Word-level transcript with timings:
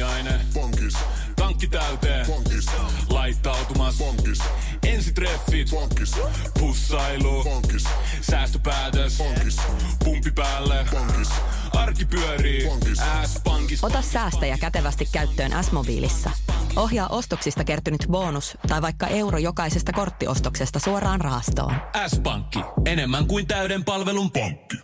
aamiainen. 0.00 0.40
Pankis, 0.54 0.94
Tankki 1.36 1.68
täyteen. 1.68 2.26
pankis, 2.26 2.66
Laittautumas. 3.10 3.94
pankis, 3.98 4.38
Ensitreffit. 4.86 5.70
pankis, 5.70 6.14
Pussailu. 6.60 7.44
pankis, 7.44 7.84
Säästöpäätös. 8.20 9.18
pankis, 9.18 9.56
Pumpi 10.04 10.30
päälle. 10.30 10.86
pankis, 10.92 11.28
Arki 11.72 12.04
pyörii. 12.04 12.66
Pankis. 12.68 12.98
S-pankis. 13.26 13.84
Ota 13.84 14.02
säästäjä 14.02 14.58
kätevästi 14.58 15.08
käyttöön 15.12 15.64
S-mobiilissa. 15.64 16.30
Ohjaa 16.76 17.08
ostoksista 17.08 17.64
kertynyt 17.64 18.06
bonus 18.10 18.58
tai 18.68 18.82
vaikka 18.82 19.06
euro 19.06 19.38
jokaisesta 19.38 19.92
korttiostoksesta 19.92 20.78
suoraan 20.78 21.20
rahastoon. 21.20 21.74
S-pankki. 22.08 22.58
Enemmän 22.86 23.26
kuin 23.26 23.46
täyden 23.46 23.84
palvelun 23.84 24.30
pankki. 24.30 24.76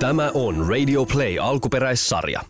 Tämä 0.00 0.30
on 0.34 0.68
Radio 0.68 1.04
Play 1.04 1.38
alkuperäissarja. 1.38 2.40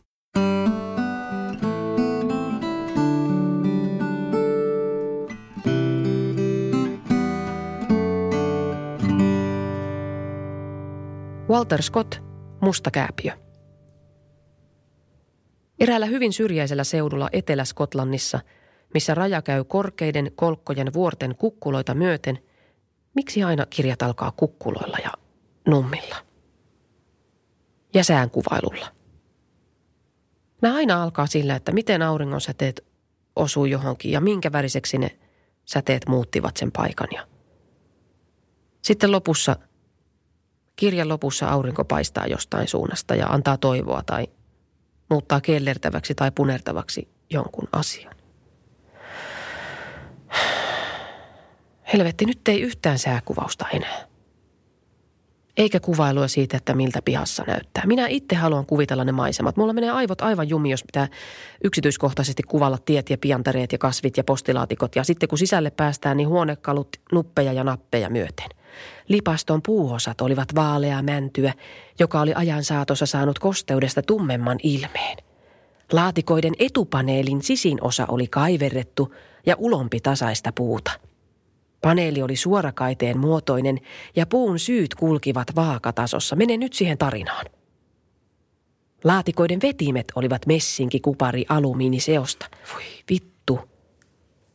Walter 11.49 11.83
Scott, 11.83 12.15
Musta 12.61 12.91
kääpiö. 12.91 13.33
Eräällä 15.81 16.07
hyvin 16.07 16.33
syrjäisellä 16.33 16.85
seudulla 16.85 17.29
Etelä-Skotlannissa, 17.33 18.41
missä 18.95 19.15
raja 19.15 19.43
käy 19.43 19.65
korkeiden 19.65 20.33
kolkkojen 20.35 20.93
vuorten 20.93 21.37
kukkuloita 21.37 21.95
myöten, 21.95 22.39
miksi 23.15 23.43
aina 23.43 23.67
kirjat 23.67 24.03
alkaa 24.03 24.33
kukkuloilla 24.37 24.99
ja 25.05 25.11
nummilla? 25.67 26.17
Ja 27.95 28.05
säänkuvailulla. 28.05 28.87
Nämä 30.63 30.75
aina 30.75 31.03
alkaa 31.03 31.27
sillä, 31.27 31.57
että 31.57 31.73
miten 31.73 32.03
auringon 32.03 32.41
säteet 32.41 32.85
osuu 33.37 33.65
johonkin 33.65 34.13
ja 34.13 34.21
minkä 34.21 34.53
väriseksi 34.53 34.99
ne 34.99 35.19
säteet 35.65 36.09
muuttivat 36.09 36.57
sen 36.57 36.73
paikan. 36.73 37.09
Ja 37.13 37.27
sitten 38.83 39.13
lopussa– 39.13 39.57
Kirjan 40.77 41.09
lopussa 41.09 41.49
aurinko 41.49 41.85
paistaa 41.85 42.27
jostain 42.27 42.69
suunnasta 42.69 43.15
ja 43.15 43.27
antaa 43.27 43.57
toivoa 43.57 44.03
tai 44.03 44.27
muuttaa 45.11 45.41
kellertäväksi 45.41 46.15
tai 46.15 46.31
punertavaksi 46.31 47.09
jonkun 47.31 47.69
asian. 47.73 48.15
Helvetti, 51.93 52.25
nyt 52.25 52.49
ei 52.49 52.61
yhtään 52.61 52.99
sääkuvausta 52.99 53.67
enää. 53.73 54.07
Eikä 55.57 55.81
kuvailua 55.81 56.29
siitä, 56.29 56.57
että 56.57 56.75
miltä 56.75 57.03
pihassa 57.03 57.45
näyttää. 57.47 57.87
Minä 57.87 58.07
itse 58.07 58.37
haluan 58.37 58.67
kuvitella 58.67 59.05
ne 59.05 59.13
maisemat. 59.13 59.57
Mulla 59.57 59.73
menee 59.73 59.91
aivot 59.91 60.21
aivan 60.21 60.49
jumi, 60.49 60.71
jos 60.71 60.83
pitää 60.83 61.09
yksityiskohtaisesti 61.65 62.43
kuvalla 62.43 62.79
tiet 62.79 63.11
ja 63.11 63.19
piantareet 63.19 63.73
ja 63.73 63.79
kasvit 63.79 64.17
ja 64.17 64.25
postilaatikot. 64.25 64.97
Ja 64.97 65.05
sitten 65.05 65.29
kun 65.29 65.39
sisälle 65.39 65.71
päästään, 65.71 66.17
niin 66.17 66.29
huonekalut 66.29 66.89
nuppeja 67.13 67.53
ja 67.53 67.65
nappeja 67.65 68.11
myöten. 68.11 68.49
Lipaston 69.09 69.61
puuosat 69.63 70.21
olivat 70.21 70.55
vaaleaa 70.55 71.03
mäntyä, 71.03 71.53
joka 71.99 72.21
oli 72.21 72.35
ajan 72.35 72.65
saatossa 72.65 73.07
saanut 73.07 73.39
kosteudesta 73.39 74.03
tummemman 74.03 74.59
ilmeen. 74.63 75.17
Laatikoiden 75.93 76.53
etupaneelin 76.59 77.43
sisin 77.43 77.79
osa 77.81 78.07
oli 78.09 78.27
kaiverrettu 78.27 79.15
ja 79.47 79.55
ulompi 79.59 80.01
tasaista 80.01 80.53
puuta. 80.53 80.91
Paneeli 81.81 82.23
oli 82.23 82.37
suorakaiteen 82.37 83.19
muotoinen 83.19 83.79
ja 84.17 84.27
puun 84.27 84.59
syyt 84.59 84.95
kulkivat 84.95 85.49
vaakatasossa. 85.57 86.37
Mene 86.37 86.57
nyt 86.57 86.73
siihen 86.73 86.99
tarinaan. 86.99 87.47
Laatikoiden 89.05 89.61
vetimet 89.63 90.13
olivat 90.15 90.47
messinki, 90.47 91.01
kupari, 91.01 91.45
alumiiniseosta. 91.49 92.47
Voi 92.75 92.83
vittu. 93.11 93.61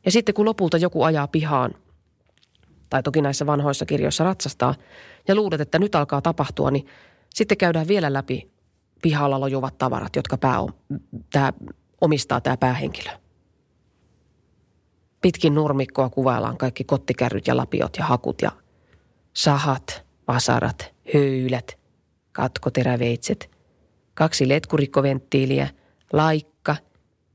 Ja 0.06 0.12
sitten 0.12 0.36
kun 0.36 0.46
lopulta 0.46 0.78
joku 0.78 1.04
ajaa 1.04 1.28
pihaan, 1.28 1.74
tai 2.92 3.04
toki 3.04 3.22
näissä 3.22 3.46
vanhoissa 3.46 3.86
kirjoissa 3.86 4.24
ratsastaa, 4.24 4.76
ja 5.28 5.36
luulet, 5.36 5.62
että 5.62 5.80
nyt 5.80 5.96
alkaa 5.96 6.22
tapahtua, 6.22 6.72
niin 6.72 6.88
sitten 7.34 7.58
käydään 7.58 7.88
vielä 7.88 8.14
läpi 8.14 8.52
pihalla 9.02 9.40
lojuvat 9.40 9.78
tavarat, 9.78 10.16
jotka 10.16 10.38
pää 10.38 10.60
on, 10.60 10.74
tää, 11.30 11.54
omistaa 12.02 12.42
tämä 12.42 12.58
päähenkilö. 12.58 13.12
Pitkin 15.22 15.56
nurmikkoa 15.56 16.10
kuvaillaan 16.10 16.58
kaikki 16.58 16.84
kottikärryt 16.84 17.48
ja 17.48 17.58
lapiot 17.58 17.98
ja 17.98 18.06
hakut 18.06 18.42
ja 18.42 18.52
sahat, 19.34 20.06
vasarat, 20.28 20.94
höylät, 21.14 21.78
katkoteräveitset, 22.32 23.52
kaksi 24.14 24.48
letkurikkoventtiiliä, 24.48 25.70
laikka, 26.14 26.76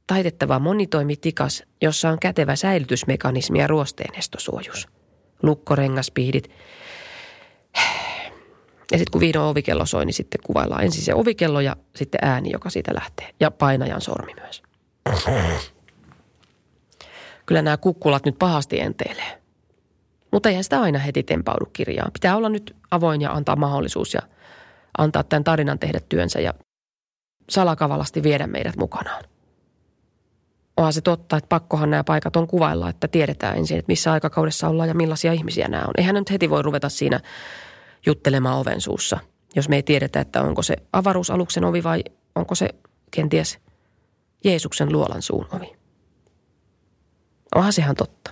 taitettava 0.06 0.59
monitoimitikas, 0.59 1.62
jossa 1.83 2.09
on 2.09 2.19
kätevä 2.19 2.56
säilytysmekanismi 2.56 3.59
ja 3.59 3.67
ruosteenestosuojus, 3.67 4.88
lukkorengaspihdit. 5.43 6.51
Ja 8.93 8.99
sitten 8.99 9.13
kun 9.13 9.21
vihdoin 9.21 9.47
ovikello 9.47 9.87
soi, 9.87 10.07
niin 10.07 10.15
sitten 10.15 10.41
kuvaillaan 10.47 10.85
ensin 10.85 11.03
se 11.03 11.15
ovikello 11.15 11.61
ja 11.61 11.77
sitten 11.97 12.19
ääni, 12.23 12.51
joka 12.51 12.71
siitä 12.71 12.95
lähtee. 12.95 13.31
Ja 13.41 13.51
painajan 13.51 14.01
sormi 14.01 14.35
myös 14.35 14.63
kyllä 17.47 17.63
nämä 17.63 17.77
kukkulat 17.77 18.25
nyt 18.25 18.39
pahasti 18.39 18.81
enteilee. 18.81 19.43
Mutta 20.33 20.49
eihän 20.49 20.65
sitä 20.65 20.81
aina 20.81 20.99
heti 20.99 21.23
tempaudu 21.23 21.67
kirjaan. 21.73 22.13
Pitää 22.13 22.37
olla 22.37 22.49
nyt 22.49 22.77
avoin 22.91 23.21
ja 23.21 23.33
antaa 23.33 23.57
mahdollisuus 23.57 24.15
ja 24.15 24.21
antaa 24.99 25.23
tämän 25.23 25.45
tarinan 25.45 25.79
tehdä 25.79 26.01
työnsä 26.09 26.41
ja 26.41 26.55
salakavalasti 27.51 28.23
viedä 28.23 28.47
meidät 28.47 28.77
mukanaan. 28.77 29.25
Onhan 30.76 30.92
se 30.92 31.00
totta, 31.00 31.37
että 31.37 31.48
pakkohan 31.48 31.91
nämä 31.91 32.04
paikat 32.04 32.37
on 32.37 32.47
kuvailla, 32.47 32.88
että 32.88 33.09
tiedetään 33.09 33.56
ensin, 33.59 33.78
että 33.78 33.91
missä 33.91 34.12
aikakaudessa 34.12 34.69
ollaan 34.69 34.88
ja 34.88 34.94
millaisia 34.94 35.32
ihmisiä 35.32 35.69
nämä 35.69 35.84
on. 35.84 35.94
Eihän 35.97 36.14
nyt 36.14 36.31
heti 36.31 36.50
voi 36.50 36.62
ruveta 36.62 36.88
siinä 36.88 37.20
juttelemaan 38.06 38.59
oven 38.59 38.81
suussa, 38.81 39.19
jos 39.56 39.69
me 39.69 39.76
ei 39.76 39.82
tiedetä, 39.82 40.20
että 40.20 40.42
onko 40.42 40.62
se 40.62 40.76
avaruusaluksen 40.92 41.64
ovi 41.64 41.82
vai 41.82 42.04
onko 42.34 42.54
se 42.54 42.69
kenties 43.10 43.59
Jeesuksen 44.44 44.92
luolan 44.92 45.22
suun 45.22 45.47
ovi. 45.53 45.76
Onhan 47.54 47.72
se 47.72 47.82
ihan 47.82 47.97
totta. 47.97 48.31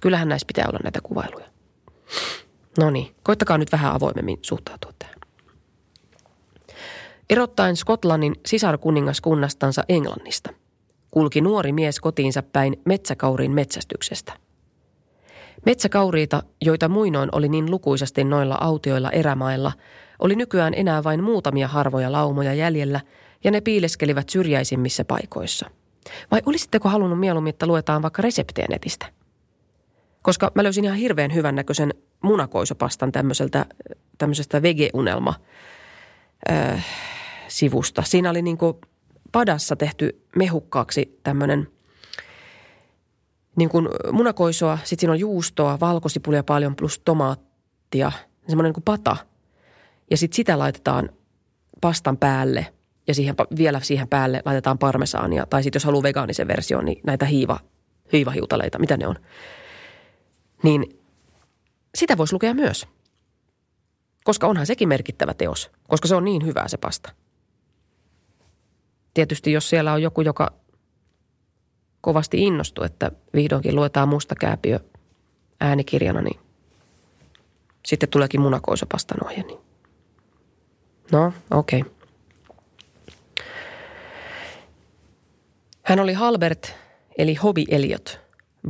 Kyllähän 0.00 0.28
näissä 0.28 0.46
pitää 0.46 0.64
olla 0.68 0.80
näitä 0.82 1.00
kuvailuja. 1.02 1.46
No 2.78 2.90
niin, 2.90 3.14
koittakaa 3.22 3.58
nyt 3.58 3.72
vähän 3.72 3.92
avoimemmin 3.92 4.38
suhtautua 4.42 4.92
tähän. 4.98 5.14
Erottaen 7.30 7.76
Skotlannin 7.76 8.34
sisarkuningaskunnastansa 8.46 9.84
Englannista, 9.88 10.50
kulki 11.10 11.40
nuori 11.40 11.72
mies 11.72 12.00
kotiinsa 12.00 12.42
päin 12.42 12.80
metsäkauriin 12.84 13.52
metsästyksestä. 13.52 14.32
Metsäkauriita, 15.66 16.42
joita 16.62 16.88
muinoin 16.88 17.28
oli 17.32 17.48
niin 17.48 17.70
lukuisasti 17.70 18.24
noilla 18.24 18.58
autioilla 18.60 19.10
erämailla, 19.10 19.72
oli 20.18 20.36
nykyään 20.36 20.74
enää 20.74 21.04
vain 21.04 21.24
muutamia 21.24 21.68
harvoja 21.68 22.12
laumoja 22.12 22.54
jäljellä 22.54 23.00
ja 23.44 23.50
ne 23.50 23.60
piileskelivät 23.60 24.28
syrjäisimmissä 24.28 25.04
paikoissa– 25.04 25.70
vai 26.30 26.42
olisitteko 26.46 26.88
halunnut 26.88 27.20
mieluummin, 27.20 27.50
että 27.50 27.66
luetaan 27.66 28.02
vaikka 28.02 28.22
reseptejä 28.22 28.66
netistä? 28.70 29.06
Koska 30.22 30.52
mä 30.54 30.62
löysin 30.62 30.84
ihan 30.84 30.96
hirveän 30.96 31.34
hyvän 31.34 31.54
näköisen 31.54 31.94
munakoisopastan 32.22 33.12
tämmöiseltä, 33.12 33.66
tämmöisestä 34.18 34.62
vegeunelma 34.62 35.34
äh, 36.50 36.86
sivusta. 37.48 38.02
Siinä 38.02 38.30
oli 38.30 38.42
niinku 38.42 38.80
padassa 39.32 39.76
tehty 39.76 40.22
mehukkaaksi 40.36 41.20
tämmöinen 41.22 41.68
niin 43.56 43.68
kuin 43.68 43.88
munakoisoa, 44.12 44.78
sitten 44.84 45.00
siinä 45.00 45.12
on 45.12 45.20
juustoa, 45.20 45.80
valkosipulia 45.80 46.44
paljon 46.44 46.76
plus 46.76 46.98
tomaattia, 46.98 48.12
semmoinen 48.48 48.72
niin 48.72 48.82
pata. 48.82 49.16
Ja 50.10 50.16
sitten 50.16 50.36
sitä 50.36 50.58
laitetaan 50.58 51.10
pastan 51.80 52.16
päälle– 52.16 52.66
ja 53.08 53.14
siihen, 53.14 53.34
vielä 53.56 53.80
siihen 53.80 54.08
päälle 54.08 54.42
laitetaan 54.44 54.78
parmesaania. 54.78 55.46
Tai 55.46 55.62
sitten 55.62 55.80
jos 55.80 55.84
haluaa 55.84 56.02
vegaanisen 56.02 56.48
version, 56.48 56.84
niin 56.84 57.00
näitä 57.06 57.26
hiiva, 57.26 57.60
hiivahiutaleita, 58.12 58.78
mitä 58.78 58.96
ne 58.96 59.06
on. 59.06 59.16
Niin 60.62 60.98
sitä 61.94 62.16
voisi 62.16 62.32
lukea 62.32 62.54
myös. 62.54 62.86
Koska 64.24 64.46
onhan 64.46 64.66
sekin 64.66 64.88
merkittävä 64.88 65.34
teos, 65.34 65.70
koska 65.88 66.08
se 66.08 66.14
on 66.14 66.24
niin 66.24 66.46
hyvää 66.46 66.68
se 66.68 66.76
pasta. 66.76 67.12
Tietysti 69.18 69.52
jos 69.52 69.68
siellä 69.68 69.92
on 69.92 70.02
joku, 70.02 70.20
joka 70.20 70.52
kovasti 72.00 72.42
innostuu, 72.42 72.84
että 72.84 73.12
vihdoinkin 73.34 73.76
luetaan 73.76 74.08
mustakääpiö 74.08 74.80
äänikirjana, 75.60 76.22
niin 76.22 76.40
sitten 77.86 78.08
tuleekin 78.08 78.40
munakoisopastan 78.40 79.24
ohje. 79.24 79.42
Niin. 79.42 79.58
No, 81.12 81.32
okei. 81.50 81.80
Okay. 81.80 81.92
Hän 85.82 86.00
oli 86.00 86.12
Halbert, 86.12 86.74
eli 87.18 87.34
Hobi 87.34 87.64
Eliot, 87.70 88.20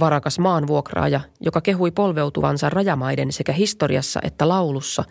varakas 0.00 0.38
maanvuokraaja, 0.38 1.20
joka 1.40 1.60
kehui 1.60 1.90
polveutuvansa 1.90 2.70
rajamaiden 2.70 3.32
sekä 3.32 3.52
historiassa 3.52 4.20
että 4.22 4.48
laulussa, 4.48 5.04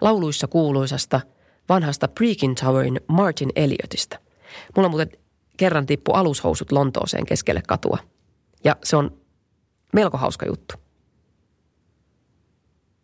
lauluissa 0.00 0.46
kuuluisasta 0.46 1.20
vanhasta 1.68 2.08
Preakin 2.08 2.54
Towerin 2.54 3.00
Martin 3.06 3.50
Eliotista. 3.56 4.29
Mulla 4.76 4.88
muuten 4.88 5.10
kerran 5.56 5.86
tippu 5.86 6.12
alushousut 6.12 6.72
Lontooseen 6.72 7.26
keskelle 7.26 7.62
katua. 7.68 7.98
Ja 8.64 8.76
se 8.84 8.96
on 8.96 9.20
melko 9.92 10.18
hauska 10.18 10.46
juttu. 10.46 10.74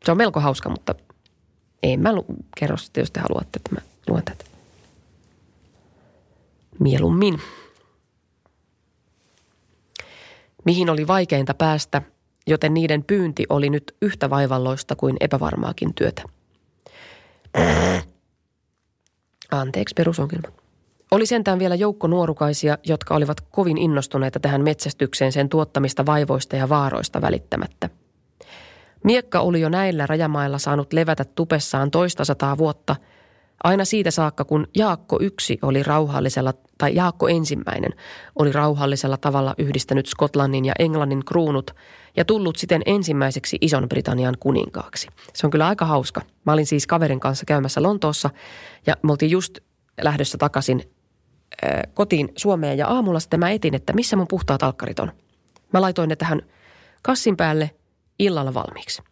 Se 0.04 0.10
on 0.10 0.16
melko 0.16 0.40
hauska, 0.40 0.68
mutta 0.68 0.94
ei 1.82 1.96
mä 1.96 2.14
lu- 2.14 2.26
kerro 2.56 2.76
sitten, 2.76 3.02
jos 3.02 3.10
te 3.10 3.20
haluatte, 3.20 3.56
että 3.56 3.74
mä 3.74 3.80
luen 4.08 4.24
tätä. 4.24 4.44
Mieluummin. 6.78 7.40
Mihin 10.64 10.90
oli 10.90 11.06
vaikeinta 11.06 11.54
päästä, 11.54 12.02
joten 12.46 12.74
niiden 12.74 13.04
pyynti 13.04 13.46
oli 13.48 13.70
nyt 13.70 13.96
yhtä 14.02 14.30
vaivalloista 14.30 14.96
kuin 14.96 15.16
epävarmaakin 15.20 15.94
työtä. 15.94 16.22
Anteeksi 19.50 19.94
perusongelma. 19.94 20.65
Oli 21.10 21.26
sentään 21.26 21.58
vielä 21.58 21.74
joukko 21.74 22.06
nuorukaisia, 22.06 22.78
jotka 22.84 23.14
olivat 23.14 23.40
kovin 23.40 23.78
innostuneita 23.78 24.40
tähän 24.40 24.62
metsästykseen 24.62 25.32
sen 25.32 25.48
tuottamista 25.48 26.06
vaivoista 26.06 26.56
ja 26.56 26.68
vaaroista 26.68 27.20
välittämättä. 27.20 27.90
Miekka 29.04 29.40
oli 29.40 29.60
jo 29.60 29.68
näillä 29.68 30.06
rajamailla 30.06 30.58
saanut 30.58 30.92
levätä 30.92 31.24
tupessaan 31.24 31.90
toista 31.90 32.24
sataa 32.24 32.58
vuotta, 32.58 32.96
aina 33.64 33.84
siitä 33.84 34.10
saakka 34.10 34.44
kun 34.44 34.66
Jaakko 34.76 35.18
yksi 35.20 35.58
oli 35.62 35.82
rauhallisella, 35.82 36.54
tai 36.78 36.94
Jaakko 36.94 37.28
ensimmäinen 37.28 37.90
oli 38.36 38.52
rauhallisella 38.52 39.16
tavalla 39.16 39.54
yhdistänyt 39.58 40.06
Skotlannin 40.06 40.64
ja 40.64 40.72
Englannin 40.78 41.24
kruunut 41.24 41.70
ja 42.16 42.24
tullut 42.24 42.56
siten 42.56 42.82
ensimmäiseksi 42.86 43.58
Ison-Britannian 43.60 44.34
kuninkaaksi. 44.40 45.08
Se 45.34 45.46
on 45.46 45.50
kyllä 45.50 45.66
aika 45.66 45.84
hauska. 45.84 46.20
Mä 46.46 46.52
olin 46.52 46.66
siis 46.66 46.86
kaverin 46.86 47.20
kanssa 47.20 47.46
käymässä 47.46 47.82
Lontoossa 47.82 48.30
ja 48.86 48.94
me 49.02 49.12
oltiin 49.12 49.30
just 49.30 49.58
lähdössä 50.02 50.38
takaisin 50.38 50.95
kotiin 51.94 52.28
Suomeen 52.36 52.78
ja 52.78 52.88
aamulla 52.88 53.20
sitten 53.20 53.40
mä 53.40 53.50
etin, 53.50 53.74
että 53.74 53.92
missä 53.92 54.16
mun 54.16 54.28
puhtaat 54.28 54.62
alkkarit 54.62 54.98
on. 54.98 55.12
Mä 55.72 55.80
laitoin 55.80 56.08
ne 56.08 56.16
tähän 56.16 56.42
kassin 57.02 57.36
päälle 57.36 57.70
illalla 58.18 58.54
valmiiksi. 58.54 59.02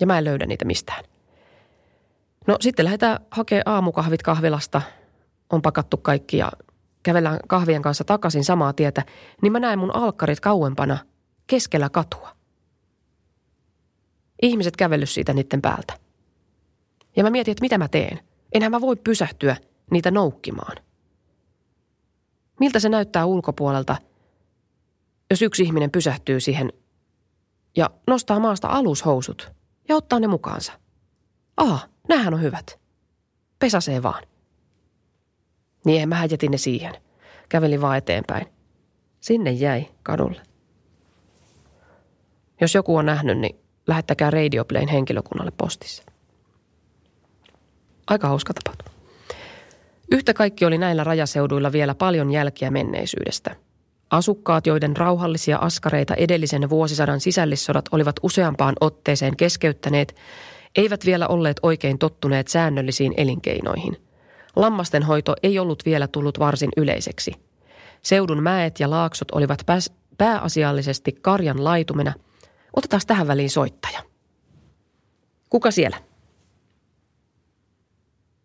Ja 0.00 0.06
mä 0.06 0.18
en 0.18 0.24
löydä 0.24 0.46
niitä 0.46 0.64
mistään. 0.64 1.04
No 2.46 2.56
sitten 2.60 2.84
lähdetään 2.84 3.18
hakemaan 3.30 3.62
aamukahvit 3.66 4.22
kahvilasta. 4.22 4.82
On 5.50 5.62
pakattu 5.62 5.96
kaikki 5.96 6.36
ja 6.36 6.52
kävellään 7.02 7.38
kahvien 7.48 7.82
kanssa 7.82 8.04
takaisin 8.04 8.44
samaa 8.44 8.72
tietä. 8.72 9.04
Niin 9.42 9.52
mä 9.52 9.60
näen 9.60 9.78
mun 9.78 9.96
alkkarit 9.96 10.40
kauempana 10.40 10.98
keskellä 11.46 11.88
katua. 11.88 12.36
Ihmiset 14.42 14.76
kävellyt 14.76 15.10
siitä 15.10 15.32
niiden 15.32 15.62
päältä. 15.62 15.94
Ja 17.16 17.22
mä 17.22 17.30
mietin, 17.30 17.52
että 17.52 17.62
mitä 17.62 17.78
mä 17.78 17.88
teen. 17.88 18.20
Enhän 18.52 18.70
mä 18.70 18.80
voi 18.80 18.96
pysähtyä 18.96 19.56
niitä 19.90 20.10
noukkimaan. 20.10 20.76
Miltä 22.60 22.80
se 22.80 22.88
näyttää 22.88 23.26
ulkopuolelta, 23.26 23.96
jos 25.30 25.42
yksi 25.42 25.62
ihminen 25.62 25.90
pysähtyy 25.90 26.40
siihen 26.40 26.72
ja 27.76 27.90
nostaa 28.06 28.40
maasta 28.40 28.68
alushousut 28.68 29.52
ja 29.88 29.96
ottaa 29.96 30.20
ne 30.20 30.26
mukaansa. 30.26 30.72
Aha, 31.56 31.88
nämähän 32.08 32.34
on 32.34 32.42
hyvät. 32.42 32.80
Pesasee 33.58 34.02
vaan. 34.02 34.22
Niin 35.84 36.08
mä 36.08 36.24
jätin 36.24 36.50
ne 36.50 36.56
siihen. 36.56 36.94
Kävelin 37.48 37.80
vaan 37.80 37.98
eteenpäin. 37.98 38.46
Sinne 39.20 39.50
jäi 39.50 39.86
kadulle. 40.02 40.42
Jos 42.60 42.74
joku 42.74 42.96
on 42.96 43.06
nähnyt, 43.06 43.38
niin 43.38 43.60
lähettäkää 43.86 44.30
Radioplayn 44.30 44.88
henkilökunnalle 44.88 45.52
postissa. 45.56 46.02
Aika 48.06 48.28
hauska 48.28 48.52
tapahtuma. 48.54 48.99
Yhtä 50.10 50.34
kaikki 50.34 50.64
oli 50.64 50.78
näillä 50.78 51.04
rajaseuduilla 51.04 51.72
vielä 51.72 51.94
paljon 51.94 52.30
jälkiä 52.30 52.70
menneisyydestä. 52.70 53.56
Asukkaat, 54.10 54.66
joiden 54.66 54.96
rauhallisia 54.96 55.56
askareita 55.56 56.14
edellisen 56.14 56.70
vuosisadan 56.70 57.20
sisällissodat 57.20 57.84
olivat 57.92 58.16
useampaan 58.22 58.74
otteeseen 58.80 59.36
keskeyttäneet, 59.36 60.16
eivät 60.76 61.06
vielä 61.06 61.28
olleet 61.28 61.60
oikein 61.62 61.98
tottuneet 61.98 62.48
säännöllisiin 62.48 63.14
elinkeinoihin. 63.16 63.96
Lammasten 64.56 65.02
hoito 65.02 65.34
ei 65.42 65.58
ollut 65.58 65.82
vielä 65.84 66.08
tullut 66.08 66.38
varsin 66.38 66.70
yleiseksi. 66.76 67.32
Seudun 68.02 68.42
mäet 68.42 68.80
ja 68.80 68.90
laaksot 68.90 69.30
olivat 69.30 69.62
pääs, 69.66 69.92
pääasiallisesti 70.18 71.12
karjan 71.12 71.64
laitumena. 71.64 72.12
Otetaan 72.76 73.02
tähän 73.06 73.26
väliin 73.26 73.50
soittaja. 73.50 74.02
Kuka 75.50 75.70
siellä? 75.70 75.96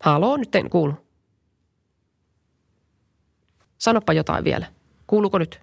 Haloo, 0.03 0.37
nyt 0.37 0.55
en 0.55 0.69
kuulu. 0.69 1.04
Sanoppa 3.77 4.13
jotain 4.13 4.43
vielä. 4.43 4.65
Kuuluuko 5.07 5.37
nyt? 5.37 5.61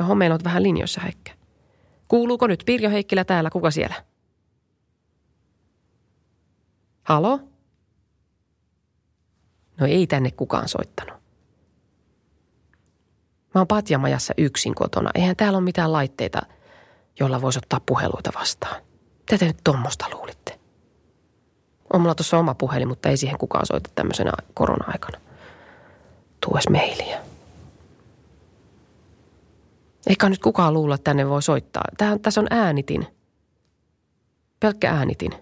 Johon 0.00 0.18
meillä 0.18 0.34
on 0.34 0.40
vähän 0.44 0.62
linjoissa 0.62 1.00
Heikkä. 1.00 1.32
Kuuluuko 2.08 2.46
nyt? 2.46 2.62
Pirjo 2.66 2.90
Heikkilä 2.90 3.24
täällä. 3.24 3.50
Kuka 3.50 3.70
siellä? 3.70 4.04
Halo? 7.02 7.40
No 9.80 9.86
ei 9.86 10.06
tänne 10.06 10.30
kukaan 10.30 10.68
soittanut. 10.68 11.22
Mä 13.54 13.60
oon 13.60 13.66
patjamajassa 13.66 14.34
yksin 14.38 14.74
kotona. 14.74 15.10
Eihän 15.14 15.36
täällä 15.36 15.56
ole 15.56 15.64
mitään 15.64 15.92
laitteita, 15.92 16.42
joilla 17.20 17.42
voisi 17.42 17.58
ottaa 17.58 17.80
puheluita 17.80 18.30
vastaan. 18.38 18.82
Mitä 19.18 19.38
te 19.38 19.46
nyt 19.46 19.60
tuommoista 19.64 20.06
luulitte? 20.12 20.61
On 21.92 22.00
mulla 22.00 22.14
tuossa 22.14 22.38
oma 22.38 22.54
puhelin, 22.54 22.88
mutta 22.88 23.08
ei 23.08 23.16
siihen 23.16 23.38
kukaan 23.38 23.66
soita 23.66 23.90
tämmöisenä 23.94 24.32
korona-aikana. 24.54 25.20
Tuu 26.40 26.54
edes 26.54 26.68
mailia. 26.68 27.18
Eikä 30.06 30.28
nyt 30.28 30.42
kukaan 30.42 30.74
luulla, 30.74 30.94
että 30.94 31.04
tänne 31.04 31.28
voi 31.28 31.42
soittaa. 31.42 31.84
Tähän, 31.96 32.20
tässä 32.20 32.40
on 32.40 32.46
äänitin. 32.50 33.06
Pelkkä 34.60 34.90
äänitin. 34.90 35.32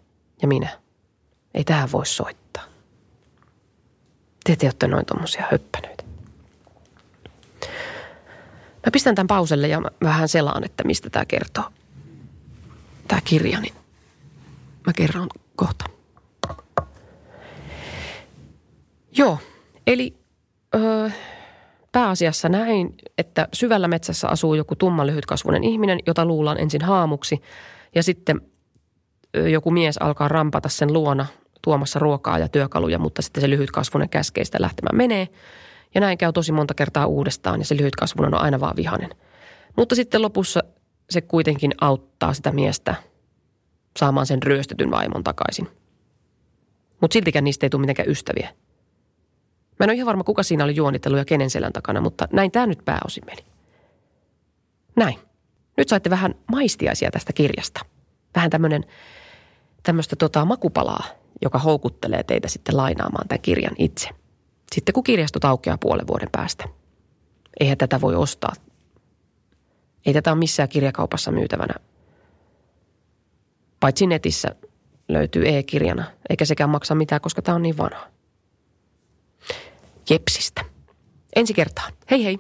Ja 0.43 0.49
minä. 0.49 0.69
Ei 1.55 1.65
tähän 1.65 1.93
voi 1.93 2.07
soittaa. 2.07 2.65
Te 4.45 4.57
te 4.57 4.67
olette 4.67 4.89
noin 4.89 5.07
tuommoisia 5.07 5.47
höppänöitä. 5.51 6.05
Mä 8.87 8.91
pistän 8.93 9.15
tämän 9.15 9.27
pauselle 9.27 9.69
ja 9.69 9.81
mä 9.81 9.89
vähän 10.03 10.29
selaan, 10.29 10.65
että 10.65 10.85
mistä 10.85 11.11
tämä 11.11 11.25
kertoo. 11.25 11.65
Tämä 13.09 13.21
kirja, 13.25 13.61
niin 13.61 13.75
mä 14.87 14.93
kerron 14.93 15.29
kohta. 15.57 16.00
Eli 19.91 20.17
öö, 20.75 21.11
pääasiassa 21.93 22.49
näin, 22.49 22.95
että 23.19 23.49
syvällä 23.53 23.89
metsässä 23.89 24.29
asuu 24.29 24.55
joku 24.55 24.77
tumma 24.77 25.07
lyhytkasvuinen 25.07 25.65
ihminen, 25.65 25.99
jota 26.07 26.25
luullaan 26.25 26.61
ensin 26.61 26.83
haamuksi. 26.83 27.41
Ja 27.95 28.03
sitten 28.03 28.41
joku 29.51 29.71
mies 29.71 29.99
alkaa 29.99 30.29
rampata 30.29 30.69
sen 30.69 30.93
luona 30.93 31.27
tuomassa 31.65 31.99
ruokaa 31.99 32.39
ja 32.39 32.49
työkaluja, 32.49 32.99
mutta 32.99 33.23
sitten 33.23 33.41
se 33.41 33.51
lyhytkasvuinen 33.51 34.09
käskee 34.09 34.45
sitä 34.45 34.61
lähtemään 34.61 34.97
menee. 34.97 35.29
Ja 35.95 36.01
näin 36.01 36.19
käy 36.19 36.33
tosi 36.33 36.53
monta 36.53 36.75
kertaa 36.75 37.07
uudestaan 37.07 37.61
ja 37.61 37.65
se 37.65 37.77
lyhytkasvuinen 37.77 38.35
on 38.35 38.41
aina 38.41 38.61
vaan 38.61 38.77
vihanen. 38.77 39.11
Mutta 39.77 39.95
sitten 39.95 40.23
lopussa 40.23 40.61
se 41.11 41.21
kuitenkin 41.21 41.73
auttaa 41.81 42.35
sitä 42.35 42.53
miestä 42.53 42.95
saamaan 43.99 44.27
sen 44.27 44.43
ryöstetyn 44.43 44.91
vaimon 44.91 45.25
takaisin. 45.25 45.69
Mutta 47.01 47.13
siltikään 47.13 47.45
niistä 47.45 47.67
ei 47.67 47.71
tule 47.71 47.81
mitenkään 47.81 48.11
ystäviä. 48.11 48.55
Mä 49.81 49.85
en 49.85 49.91
ole 49.91 49.95
ihan 49.95 50.07
varma, 50.07 50.25
kuka 50.25 50.43
siinä 50.43 50.65
oli 50.65 50.77
juonitellut 50.77 51.19
ja 51.19 51.25
kenen 51.25 51.51
selän 51.51 51.73
takana, 51.73 52.01
mutta 52.01 52.29
näin 52.33 52.51
tämä 52.51 52.67
nyt 52.67 52.85
pääosin 52.85 53.23
meni. 53.27 53.45
Näin. 54.97 55.19
Nyt 55.77 55.89
saitte 55.89 56.11
vähän 56.11 56.35
maistiaisia 56.51 57.11
tästä 57.11 57.33
kirjasta. 57.33 57.81
Vähän 58.35 58.51
tämmöinen 58.51 58.85
tämmöistä 59.83 60.17
tota 60.17 60.45
makupalaa, 60.45 61.05
joka 61.43 61.59
houkuttelee 61.59 62.23
teitä 62.23 62.49
sitten 62.49 62.77
lainaamaan 62.77 63.29
tämän 63.29 63.41
kirjan 63.41 63.75
itse. 63.79 64.09
Sitten 64.73 64.93
kun 64.93 65.05
kirjasto 65.05 65.39
aukeaa 65.43 65.79
puolen 65.79 66.07
vuoden 66.07 66.29
päästä. 66.33 66.65
Eihän 67.61 67.79
tätä 67.79 68.01
voi 68.01 68.15
ostaa. 68.15 68.53
Ei 70.07 70.13
tätä 70.13 70.33
ole 70.33 70.39
missään 70.39 70.69
kirjakaupassa 70.69 71.31
myytävänä. 71.31 71.75
Paitsi 73.81 74.07
netissä 74.07 74.49
löytyy 75.09 75.49
e-kirjana, 75.49 76.05
eikä 76.31 76.45
sekään 76.45 76.71
maksa 76.71 76.95
mitään, 76.95 77.21
koska 77.21 77.43
tämä 77.43 77.57
on 77.57 77.63
niin 77.63 77.79
vanha. 77.79 78.20
Jepsistä. 80.11 80.65
Ensi 81.37 81.55
kertaan. 81.55 81.93
Hei 82.11 82.25
hei. 82.25 82.39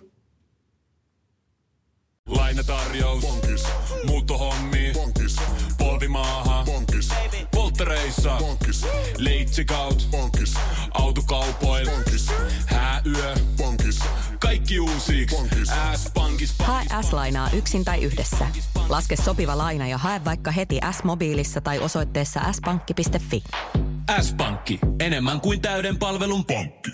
Lainatarjous. 2.28 3.20
Bonkis. 3.20 3.64
Muuttohommi. 4.06 4.92
Bonkis. 4.94 5.36
Polvimaaha. 5.78 6.64
Bonkis. 6.64 7.08
Polttereissa. 7.50 8.36
Bonkis. 8.38 8.86
Leitsikaut. 9.18 10.08
Bonkis. 10.10 10.54
Autokaupoil. 10.94 11.90
Bonkis. 11.90 12.26
Hääyö. 12.66 13.34
Bonkis. 13.56 13.98
Kaikki 14.38 14.80
uusi. 14.80 15.26
S-pankis. 15.96 16.54
Hae 16.58 16.86
S-lainaa 17.02 17.50
yksin 17.50 17.84
tai 17.84 18.02
yhdessä. 18.02 18.46
Laske 18.88 19.16
sopiva 19.16 19.58
laina 19.58 19.88
ja 19.88 19.98
hae 19.98 20.24
vaikka 20.24 20.50
heti 20.50 20.80
S-mobiilissa 20.98 21.60
tai 21.60 21.78
osoitteessa 21.78 22.40
s-pankki.fi. 22.52 23.42
S-pankki, 24.20 24.78
enemmän 25.00 25.40
kuin 25.40 25.60
täyden 25.60 25.98
palvelun 25.98 26.44
pankki. 26.44 26.90